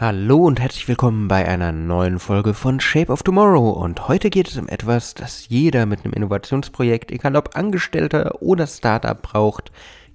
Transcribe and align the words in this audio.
Hallo 0.00 0.36
und 0.44 0.60
herzlich 0.60 0.86
willkommen 0.86 1.26
bei 1.26 1.48
einer 1.48 1.72
neuen 1.72 2.20
Folge 2.20 2.54
von 2.54 2.78
Shape 2.78 3.10
of 3.10 3.24
Tomorrow. 3.24 3.70
Und 3.70 4.06
heute 4.06 4.30
geht 4.30 4.46
es 4.46 4.56
um 4.56 4.68
etwas, 4.68 5.14
das 5.14 5.48
jeder 5.48 5.86
mit 5.86 6.04
einem 6.04 6.12
Innovationsprojekt, 6.12 7.10
egal 7.10 7.34
ob 7.34 7.56
Angestellter 7.56 8.40
oder 8.40 8.68
Startup, 8.68 9.20
braucht: 9.20 9.72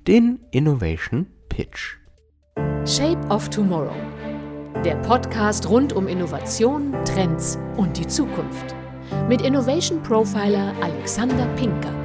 den 0.08 0.40
Innovation 0.52 1.28
Pitch. 1.50 1.98
Shape 2.86 3.28
of 3.28 3.50
Tomorrow. 3.50 3.92
Der 4.86 4.96
Podcast 5.02 5.68
rund 5.68 5.92
um 5.92 6.08
Innovation, 6.08 6.94
Trends 7.04 7.60
und 7.76 7.98
die 7.98 8.08
Zukunft. 8.08 8.74
Mit 9.28 9.42
Innovation 9.42 10.02
Profiler 10.02 10.74
Alexander 10.82 11.46
Pinker. 11.58 12.03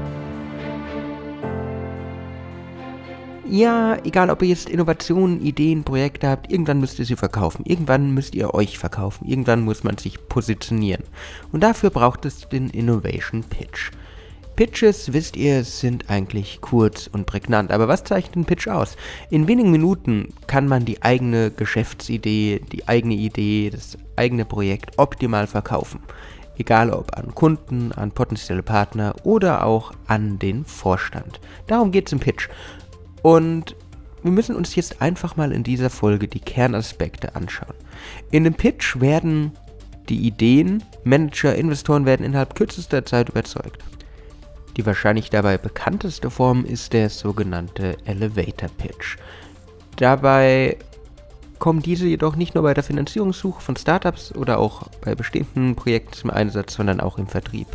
Ja, 3.50 3.96
egal 4.04 4.28
ob 4.28 4.42
ihr 4.42 4.48
jetzt 4.48 4.68
Innovationen, 4.68 5.40
Ideen, 5.40 5.82
Projekte 5.82 6.28
habt, 6.28 6.52
irgendwann 6.52 6.80
müsst 6.80 6.98
ihr 6.98 7.06
sie 7.06 7.16
verkaufen. 7.16 7.64
Irgendwann 7.64 8.12
müsst 8.12 8.34
ihr 8.34 8.52
euch 8.52 8.78
verkaufen. 8.78 9.26
Irgendwann 9.26 9.62
muss 9.62 9.84
man 9.84 9.96
sich 9.96 10.28
positionieren. 10.28 11.04
Und 11.50 11.62
dafür 11.62 11.88
braucht 11.88 12.26
es 12.26 12.46
den 12.50 12.68
Innovation 12.68 13.42
Pitch. 13.44 13.90
Pitches, 14.54 15.14
wisst 15.14 15.36
ihr, 15.36 15.64
sind 15.64 16.10
eigentlich 16.10 16.60
kurz 16.60 17.06
und 17.06 17.24
prägnant. 17.24 17.70
Aber 17.70 17.88
was 17.88 18.04
zeichnet 18.04 18.36
ein 18.36 18.44
Pitch 18.44 18.68
aus? 18.68 18.96
In 19.30 19.48
wenigen 19.48 19.70
Minuten 19.70 20.34
kann 20.46 20.68
man 20.68 20.84
die 20.84 21.02
eigene 21.02 21.50
Geschäftsidee, 21.50 22.60
die 22.70 22.86
eigene 22.86 23.14
Idee, 23.14 23.70
das 23.70 23.96
eigene 24.16 24.44
Projekt 24.44 24.98
optimal 24.98 25.46
verkaufen. 25.46 26.00
Egal 26.58 26.90
ob 26.90 27.16
an 27.16 27.34
Kunden, 27.34 27.92
an 27.92 28.10
potenzielle 28.10 28.64
Partner 28.64 29.14
oder 29.22 29.64
auch 29.64 29.92
an 30.06 30.38
den 30.38 30.66
Vorstand. 30.66 31.40
Darum 31.66 31.92
geht 31.92 32.08
es 32.08 32.12
im 32.12 32.20
Pitch. 32.20 32.48
Und 33.28 33.76
wir 34.22 34.30
müssen 34.30 34.56
uns 34.56 34.74
jetzt 34.74 35.02
einfach 35.02 35.36
mal 35.36 35.52
in 35.52 35.62
dieser 35.62 35.90
Folge 35.90 36.28
die 36.28 36.40
Kernaspekte 36.40 37.36
anschauen. 37.36 37.74
In 38.30 38.44
dem 38.44 38.54
Pitch 38.54 38.98
werden 39.02 39.52
die 40.08 40.26
Ideen, 40.26 40.82
Manager, 41.04 41.54
Investoren 41.54 42.06
werden 42.06 42.24
innerhalb 42.24 42.54
kürzester 42.54 43.04
Zeit 43.04 43.28
überzeugt. 43.28 43.84
Die 44.78 44.86
wahrscheinlich 44.86 45.28
dabei 45.28 45.58
bekannteste 45.58 46.30
Form 46.30 46.64
ist 46.64 46.94
der 46.94 47.10
sogenannte 47.10 47.98
Elevator 48.06 48.70
Pitch. 48.78 49.18
Dabei 49.96 50.78
kommen 51.58 51.82
diese 51.82 52.06
jedoch 52.06 52.34
nicht 52.34 52.54
nur 52.54 52.64
bei 52.64 52.72
der 52.72 52.82
Finanzierungssuche 52.82 53.60
von 53.60 53.76
Startups 53.76 54.34
oder 54.34 54.58
auch 54.58 54.88
bei 55.02 55.14
bestehenden 55.14 55.76
Projekten 55.76 56.14
zum 56.14 56.30
Einsatz, 56.30 56.72
sondern 56.72 56.98
auch 56.98 57.18
im 57.18 57.26
Vertrieb. 57.26 57.66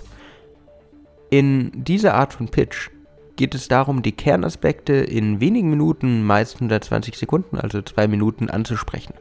In 1.29 1.71
dieser 1.75 2.15
Art 2.15 2.33
von 2.33 2.47
Pitch 2.47 2.89
geht 3.35 3.55
es 3.55 3.67
darum, 3.67 4.01
die 4.01 4.11
Kernaspekte 4.11 4.93
in 4.93 5.39
wenigen 5.39 5.69
Minuten, 5.69 6.23
meist 6.23 6.55
120 6.55 7.17
Sekunden, 7.17 7.57
also 7.57 7.81
zwei 7.81 8.07
Minuten, 8.07 8.49
anzusprechen. 8.49 9.13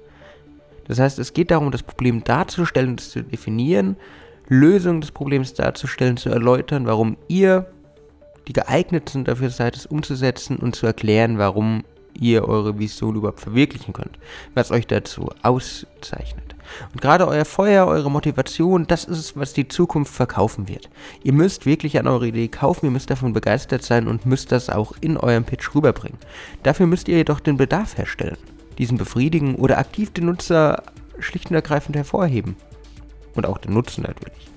Das 0.87 0.99
heißt, 0.99 1.19
es 1.19 1.33
geht 1.33 1.51
darum, 1.51 1.71
das 1.71 1.83
Problem 1.83 2.25
darzustellen, 2.25 2.97
es 2.99 3.11
zu 3.11 3.23
definieren, 3.23 3.97
Lösungen 4.49 5.01
des 5.01 5.13
Problems 5.13 5.55
darzustellen, 5.55 6.17
zu 6.17 6.29
erläutern, 6.29 6.87
warum 6.87 7.17
ihr 7.29 7.67
die 8.49 8.53
geeignetsten 8.53 9.25
dafür 9.25 9.51
seid, 9.51 9.77
es 9.77 9.87
umzusetzen 9.87 10.57
und 10.57 10.75
zu 10.75 10.87
erklären, 10.87 11.39
warum 11.39 11.85
ihr 12.19 12.47
eure 12.49 12.79
Vision 12.79 13.17
überhaupt 13.17 13.41
verwirklichen 13.41 13.93
könnt, 13.93 14.19
was 14.55 14.71
euch 14.71 14.87
dazu 14.87 15.31
auszeichnet. 15.43 16.55
Und 16.93 17.01
gerade 17.01 17.27
euer 17.27 17.45
Feuer, 17.45 17.87
eure 17.87 18.11
Motivation, 18.11 18.87
das 18.87 19.05
ist 19.05 19.19
es, 19.19 19.37
was 19.37 19.53
die 19.53 19.69
Zukunft 19.69 20.15
verkaufen 20.15 20.69
wird. 20.69 20.89
Ihr 21.23 21.33
müsst 21.33 21.67
wirklich 21.67 21.99
an 21.99 22.07
eure 22.07 22.29
Idee 22.29 22.49
kaufen, 22.49 22.87
ihr 22.87 22.93
müsst 22.93 23.11
davon 23.11 23.33
begeistert 23.33 23.83
sein 23.83 24.09
und 24.09 24.27
müsst 24.27 24.53
das 24.53 24.71
auch 24.71 24.93
in 25.01 25.17
eurem 25.17 25.45
Pitch 25.45 25.75
rüberbringen. 25.75 26.19
Dafür 26.63 26.87
müsst 26.87 27.09
ihr 27.09 27.17
jedoch 27.17 27.41
den 27.41 27.57
Bedarf 27.57 27.99
herstellen, 27.99 28.39
diesen 28.79 28.99
befriedigen 28.99 29.57
oder 29.57 29.79
aktiv 29.79 30.13
den 30.13 30.27
Nutzer 30.27 30.83
schlicht 31.19 31.51
und 31.51 31.57
ergreifend 31.57 31.97
hervorheben. 31.97 32.57
Und 33.35 33.47
auch 33.47 33.59
den 33.59 33.73
Nutzen 33.73 34.03
natürlich. 34.03 34.49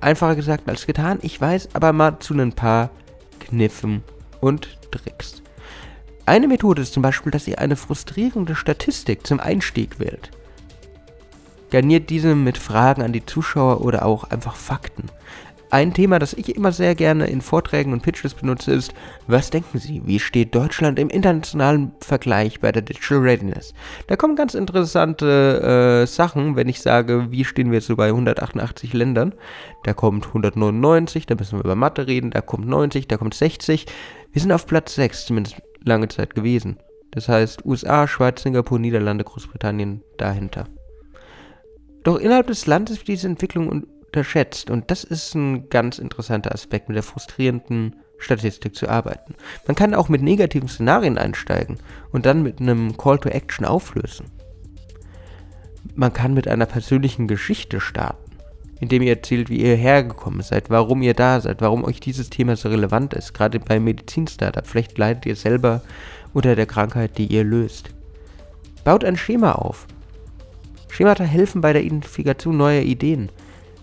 Einfacher 0.00 0.36
gesagt 0.36 0.68
als 0.68 0.86
getan, 0.86 1.18
ich 1.22 1.40
weiß 1.40 1.70
aber 1.74 1.92
mal 1.92 2.18
zu 2.18 2.34
ein 2.34 2.52
paar 2.52 2.90
Kniffen 3.38 4.02
und 4.40 4.78
Tricks. 4.90 5.42
Eine 6.28 6.46
Methode 6.46 6.82
ist 6.82 6.92
zum 6.92 7.02
Beispiel, 7.02 7.32
dass 7.32 7.48
ihr 7.48 7.58
eine 7.58 7.74
frustrierende 7.74 8.54
Statistik 8.54 9.26
zum 9.26 9.40
Einstieg 9.40 9.98
wählt. 9.98 10.30
Garniert 11.70 12.10
diese 12.10 12.34
mit 12.34 12.58
Fragen 12.58 13.00
an 13.00 13.14
die 13.14 13.24
Zuschauer 13.24 13.80
oder 13.80 14.04
auch 14.04 14.24
einfach 14.24 14.54
Fakten. 14.54 15.06
Ein 15.70 15.94
Thema, 15.94 16.18
das 16.18 16.34
ich 16.34 16.54
immer 16.54 16.70
sehr 16.70 16.94
gerne 16.94 17.28
in 17.28 17.40
Vorträgen 17.40 17.94
und 17.94 18.02
Pitches 18.02 18.34
benutze, 18.34 18.72
ist, 18.72 18.92
was 19.26 19.48
denken 19.48 19.78
Sie, 19.78 20.02
wie 20.04 20.18
steht 20.18 20.54
Deutschland 20.54 20.98
im 20.98 21.08
internationalen 21.08 21.92
Vergleich 22.00 22.60
bei 22.60 22.72
der 22.72 22.82
Digital 22.82 23.20
Readiness? 23.20 23.72
Da 24.06 24.16
kommen 24.16 24.36
ganz 24.36 24.52
interessante 24.52 26.02
äh, 26.02 26.06
Sachen, 26.06 26.56
wenn 26.56 26.68
ich 26.68 26.82
sage, 26.82 27.30
wie 27.30 27.46
stehen 27.46 27.70
wir 27.70 27.78
jetzt 27.78 27.86
so 27.86 27.96
bei 27.96 28.08
188 28.08 28.92
Ländern. 28.92 29.34
Da 29.84 29.94
kommt 29.94 30.26
199, 30.26 31.24
da 31.24 31.36
müssen 31.36 31.58
wir 31.58 31.64
über 31.64 31.74
Mathe 31.74 32.06
reden, 32.06 32.32
da 32.32 32.42
kommt 32.42 32.68
90, 32.68 33.08
da 33.08 33.16
kommt 33.16 33.32
60. 33.32 33.86
Wir 34.32 34.42
sind 34.42 34.52
auf 34.52 34.66
Platz 34.66 34.94
6, 34.94 35.24
zumindest 35.24 35.56
lange 35.88 36.08
Zeit 36.08 36.34
gewesen. 36.34 36.78
Das 37.10 37.28
heißt 37.28 37.64
USA, 37.64 38.06
Schweiz, 38.06 38.42
Singapur, 38.42 38.78
Niederlande, 38.78 39.24
Großbritannien 39.24 40.02
dahinter. 40.18 40.68
Doch 42.04 42.18
innerhalb 42.18 42.46
des 42.46 42.66
Landes 42.66 42.98
wird 42.98 43.08
diese 43.08 43.26
Entwicklung 43.26 43.68
unterschätzt 43.68 44.70
und 44.70 44.90
das 44.90 45.04
ist 45.04 45.34
ein 45.34 45.68
ganz 45.68 45.98
interessanter 45.98 46.52
Aspekt, 46.52 46.88
mit 46.88 46.96
der 46.96 47.02
frustrierenden 47.02 47.96
Statistik 48.18 48.74
zu 48.74 48.88
arbeiten. 48.88 49.34
Man 49.66 49.76
kann 49.76 49.94
auch 49.94 50.08
mit 50.08 50.22
negativen 50.22 50.68
Szenarien 50.68 51.18
einsteigen 51.18 51.78
und 52.10 52.26
dann 52.26 52.42
mit 52.42 52.60
einem 52.60 52.96
Call 52.96 53.18
to 53.18 53.28
Action 53.28 53.64
auflösen. 53.64 54.26
Man 55.94 56.12
kann 56.12 56.34
mit 56.34 56.48
einer 56.48 56.66
persönlichen 56.66 57.26
Geschichte 57.28 57.80
starten, 57.80 58.27
indem 58.80 59.02
ihr 59.02 59.10
erzählt, 59.10 59.50
wie 59.50 59.60
ihr 59.60 59.76
hergekommen 59.76 60.42
seid, 60.42 60.70
warum 60.70 61.02
ihr 61.02 61.14
da 61.14 61.40
seid, 61.40 61.60
warum 61.60 61.84
euch 61.84 62.00
dieses 62.00 62.30
Thema 62.30 62.56
so 62.56 62.68
relevant 62.68 63.14
ist. 63.14 63.34
Gerade 63.34 63.58
beim 63.58 63.84
Medizin-Startup. 63.84 64.66
Vielleicht 64.66 64.96
leidet 64.98 65.26
ihr 65.26 65.36
selber 65.36 65.82
unter 66.32 66.54
der 66.54 66.66
Krankheit, 66.66 67.18
die 67.18 67.26
ihr 67.26 67.44
löst. 67.44 67.90
Baut 68.84 69.04
ein 69.04 69.16
Schema 69.16 69.52
auf. 69.52 69.86
Schemata 70.88 71.24
helfen 71.24 71.60
bei 71.60 71.72
der 71.72 71.84
Identifikation 71.84 72.56
neuer 72.56 72.82
Ideen. 72.82 73.30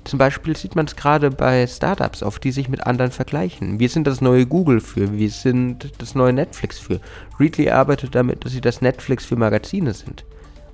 Zum 0.06 0.20
Beispiel 0.20 0.56
sieht 0.56 0.76
man 0.76 0.86
es 0.86 0.96
gerade 0.96 1.32
bei 1.32 1.66
Startups, 1.66 2.22
auf 2.22 2.40
die 2.40 2.52
sich 2.52 2.70
mit 2.70 2.86
anderen 2.86 3.12
vergleichen. 3.12 3.80
Wir 3.80 3.90
sind 3.90 4.06
das 4.06 4.22
neue 4.22 4.46
Google 4.46 4.80
für, 4.80 5.12
wir 5.12 5.30
sind 5.32 5.92
das 5.98 6.14
neue 6.14 6.32
Netflix 6.32 6.78
für. 6.78 7.00
Readly 7.40 7.70
arbeitet 7.70 8.14
damit, 8.14 8.46
dass 8.46 8.52
sie 8.52 8.62
das 8.62 8.82
Netflix 8.82 9.26
für 9.26 9.36
Magazine 9.36 9.94
sind. 9.94 10.24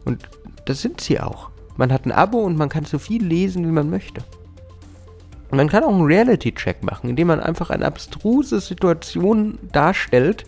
Und 0.04 0.30
das 0.66 0.82
sind 0.82 1.00
sie 1.00 1.20
auch. 1.20 1.50
Man 1.82 1.92
hat 1.92 2.06
ein 2.06 2.12
Abo 2.12 2.38
und 2.38 2.60
man 2.60 2.70
kann 2.70 2.86
so 2.86 3.00
viel 3.00 3.26
lesen, 3.26 3.66
wie 3.66 3.72
man 3.72 3.90
möchte. 3.90 4.22
Man 5.50 5.68
kann 5.68 5.84
auch 5.84 5.90
einen 5.90 6.06
Reality-Check 6.06 6.84
machen, 6.84 7.10
indem 7.10 7.30
man 7.30 7.40
einfach 7.40 7.72
eine 7.72 7.88
abstruse 7.88 8.62
Situation 8.62 9.58
darstellt, 9.72 10.46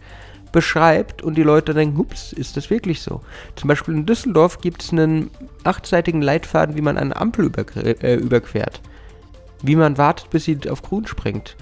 beschreibt 0.51 1.23
und 1.23 1.33
die 1.33 1.41
Leute 1.41 1.73
denken, 1.73 1.97
hups, 1.97 2.33
ist 2.33 2.55
das 2.55 2.69
wirklich 2.69 3.01
so? 3.01 3.21
Zum 3.55 3.67
Beispiel 3.67 3.95
in 3.95 4.05
Düsseldorf 4.05 4.61
gibt 4.61 4.83
es 4.83 4.91
einen 4.91 5.31
achtseitigen 5.63 6.21
Leitfaden, 6.21 6.75
wie 6.75 6.81
man 6.81 6.99
eine 6.99 7.15
Ampel 7.15 7.51
äh, 7.83 8.13
überquert. 8.13 8.79
Wie 9.63 9.75
man 9.75 9.97
wartet, 9.97 10.29
bis 10.29 10.43
sie 10.43 10.59
auf 10.69 10.83
grün 10.83 11.07
springt. 11.07 11.57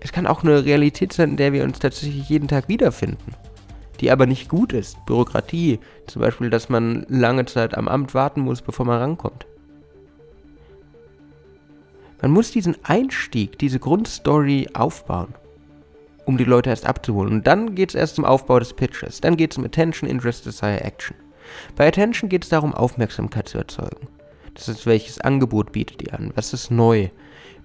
Es 0.00 0.10
kann 0.10 0.26
auch 0.26 0.42
eine 0.42 0.64
Realität 0.64 1.12
sein, 1.12 1.30
in 1.30 1.36
der 1.36 1.52
wir 1.52 1.62
uns 1.62 1.78
tatsächlich 1.78 2.28
jeden 2.28 2.48
Tag 2.48 2.66
wiederfinden. 2.66 3.36
Die 4.00 4.10
aber 4.10 4.26
nicht 4.26 4.48
gut 4.48 4.72
ist. 4.72 5.04
Bürokratie. 5.06 5.80
Zum 6.06 6.22
Beispiel, 6.22 6.50
dass 6.50 6.68
man 6.68 7.04
lange 7.08 7.46
Zeit 7.46 7.76
am 7.76 7.88
Amt 7.88 8.14
warten 8.14 8.42
muss, 8.42 8.62
bevor 8.62 8.86
man 8.86 8.98
rankommt. 8.98 9.46
Man 12.22 12.30
muss 12.30 12.50
diesen 12.50 12.76
Einstieg, 12.84 13.58
diese 13.58 13.78
Grundstory 13.78 14.68
aufbauen 14.74 15.34
um 16.28 16.36
die 16.36 16.44
Leute 16.44 16.68
erst 16.68 16.86
abzuholen. 16.86 17.32
Und 17.32 17.46
dann 17.46 17.74
geht 17.74 17.88
es 17.88 17.94
erst 17.94 18.16
zum 18.16 18.26
Aufbau 18.26 18.58
des 18.58 18.74
Pitches. 18.74 19.22
Dann 19.22 19.38
geht 19.38 19.52
es 19.52 19.58
um 19.58 19.64
Attention, 19.64 20.08
Interest, 20.08 20.44
Desire, 20.44 20.82
Action. 20.82 21.16
Bei 21.74 21.88
Attention 21.88 22.28
geht 22.28 22.44
es 22.44 22.50
darum, 22.50 22.74
Aufmerksamkeit 22.74 23.48
zu 23.48 23.56
erzeugen. 23.56 24.08
Das 24.52 24.68
ist, 24.68 24.84
welches 24.84 25.20
Angebot 25.22 25.72
bietet 25.72 26.02
ihr 26.02 26.12
an? 26.12 26.32
Was 26.34 26.52
ist 26.52 26.70
neu? 26.70 27.08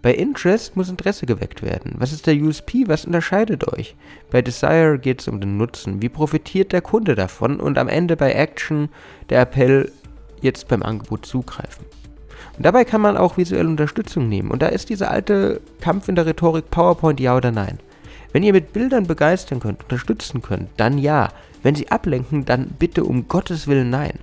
Bei 0.04 0.14
Interest 0.14 0.76
muss 0.76 0.90
Interesse 0.90 1.26
geweckt 1.26 1.64
werden. 1.64 1.94
Was 1.98 2.12
ist 2.12 2.28
der 2.28 2.36
USP? 2.36 2.84
Was 2.88 3.06
unterscheidet 3.06 3.66
euch? 3.72 3.96
Bei 4.30 4.42
Desire 4.42 5.00
geht 5.00 5.22
es 5.22 5.30
um 5.30 5.40
den 5.40 5.56
Nutzen. 5.56 6.02
Wie 6.02 6.10
profitiert 6.10 6.74
der 6.74 6.82
Kunde 6.82 7.16
davon? 7.16 7.62
Und 7.62 7.78
am 7.78 7.88
Ende 7.88 8.18
bei 8.18 8.34
Action 8.34 8.90
der 9.30 9.40
Appell, 9.42 9.94
jetzt 10.42 10.68
beim 10.68 10.84
Angebot 10.84 11.26
zugreifen. 11.26 11.86
Und 12.58 12.66
dabei 12.66 12.84
kann 12.84 13.00
man 13.00 13.16
auch 13.16 13.38
visuelle 13.38 13.70
Unterstützung 13.70 14.28
nehmen. 14.28 14.52
Und 14.52 14.62
da 14.62 14.68
ist 14.68 14.90
dieser 14.90 15.10
alte 15.10 15.62
Kampf 15.80 16.10
in 16.10 16.16
der 16.16 16.26
Rhetorik 16.26 16.70
PowerPoint 16.70 17.22
ja 17.22 17.38
oder 17.38 17.52
nein. 17.52 17.80
Wenn 18.34 18.44
ihr 18.44 18.52
mit 18.52 18.74
Bildern 18.74 19.08
begeistern 19.08 19.62
könnt, 19.62 19.84
unterstützen 19.84 20.42
könnt, 20.42 20.70
dann 20.76 20.98
ja. 20.98 21.30
Wenn 21.62 21.76
sie 21.76 21.92
ablenken, 21.92 22.44
dann 22.44 22.68
bitte 22.78 23.06
um 23.06 23.30
Gottes 23.30 23.68
Willen 23.68 23.90
nein. 23.90 24.20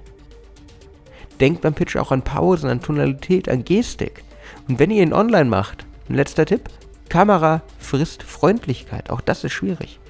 Denkt 1.40 1.62
beim 1.62 1.72
Pitch 1.72 1.96
auch 1.96 2.12
an 2.12 2.20
Pausen, 2.20 2.68
an 2.68 2.82
Tonalität, 2.82 3.48
an 3.48 3.64
Gestik. 3.64 4.24
Und 4.68 4.78
wenn 4.78 4.90
ihr 4.90 5.02
ihn 5.02 5.12
online 5.12 5.48
macht, 5.48 5.86
ein 6.08 6.14
letzter 6.14 6.46
Tipp, 6.46 6.68
Kamera 7.08 7.62
frisst 7.78 8.22
Freundlichkeit. 8.22 9.10
Auch 9.10 9.20
das 9.20 9.44
ist 9.44 9.52
schwierig. 9.52 10.00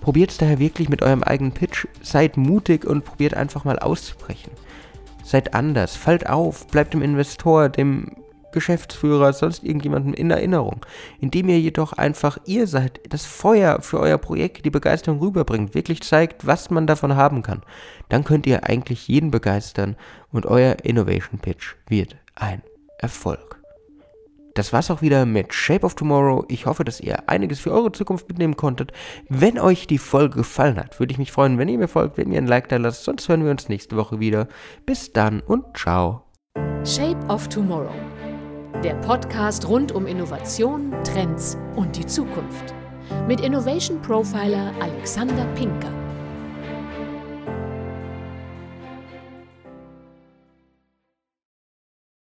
Probiert 0.00 0.30
es 0.30 0.38
daher 0.38 0.58
wirklich 0.58 0.88
mit 0.88 1.02
eurem 1.02 1.22
eigenen 1.22 1.52
Pitch, 1.52 1.86
seid 2.02 2.36
mutig 2.36 2.84
und 2.84 3.04
probiert 3.04 3.34
einfach 3.34 3.64
mal 3.64 3.78
auszubrechen. 3.78 4.52
Seid 5.22 5.54
anders, 5.54 5.94
fallt 5.96 6.28
auf, 6.28 6.66
bleibt 6.68 6.94
dem 6.94 7.02
Investor, 7.02 7.68
dem 7.68 8.16
Geschäftsführer, 8.52 9.34
sonst 9.34 9.62
irgendjemandem 9.62 10.14
in 10.14 10.30
Erinnerung, 10.30 10.86
indem 11.20 11.50
ihr 11.50 11.60
jedoch 11.60 11.92
einfach 11.92 12.38
ihr 12.46 12.66
seid, 12.66 13.00
das 13.10 13.26
Feuer 13.26 13.82
für 13.82 14.00
euer 14.00 14.16
Projekt, 14.16 14.64
die 14.64 14.70
Begeisterung 14.70 15.20
rüberbringt, 15.20 15.74
wirklich 15.74 16.00
zeigt, 16.02 16.46
was 16.46 16.70
man 16.70 16.86
davon 16.86 17.14
haben 17.14 17.42
kann, 17.42 17.62
dann 18.08 18.24
könnt 18.24 18.46
ihr 18.46 18.64
eigentlich 18.64 19.06
jeden 19.06 19.30
begeistern 19.30 19.96
und 20.32 20.46
euer 20.46 20.76
Innovation 20.82 21.40
Pitch 21.40 21.74
wird 21.88 22.16
ein 22.34 22.62
Erfolg. 22.98 23.57
Das 24.54 24.72
war's 24.72 24.90
auch 24.90 25.02
wieder 25.02 25.24
mit 25.26 25.54
Shape 25.54 25.86
of 25.86 25.94
Tomorrow. 25.94 26.44
Ich 26.48 26.66
hoffe, 26.66 26.84
dass 26.84 27.00
ihr 27.00 27.28
einiges 27.28 27.60
für 27.60 27.72
eure 27.72 27.92
Zukunft 27.92 28.28
mitnehmen 28.28 28.56
konntet. 28.56 28.92
Wenn 29.28 29.58
euch 29.58 29.86
die 29.86 29.98
Folge 29.98 30.38
gefallen 30.38 30.76
hat, 30.76 30.98
würde 30.98 31.12
ich 31.12 31.18
mich 31.18 31.32
freuen, 31.32 31.58
wenn 31.58 31.68
ihr 31.68 31.78
mir 31.78 31.88
folgt, 31.88 32.18
wenn 32.18 32.32
ihr 32.32 32.38
ein 32.38 32.46
Like 32.46 32.68
da 32.68 32.76
lasst. 32.76 33.04
Sonst 33.04 33.28
hören 33.28 33.44
wir 33.44 33.50
uns 33.50 33.68
nächste 33.68 33.96
Woche 33.96 34.20
wieder. 34.20 34.48
Bis 34.86 35.12
dann 35.12 35.40
und 35.40 35.64
ciao. 35.76 36.22
Shape 36.84 37.18
of 37.28 37.48
Tomorrow. 37.48 37.94
Der 38.82 38.94
Podcast 38.96 39.68
rund 39.68 39.92
um 39.92 40.06
Innovation, 40.06 40.94
Trends 41.02 41.56
und 41.74 41.96
die 41.96 42.06
Zukunft. 42.06 42.74
Mit 43.26 43.40
Innovation 43.40 44.00
Profiler 44.02 44.72
Alexander 44.80 45.44
Pinker. 45.54 45.97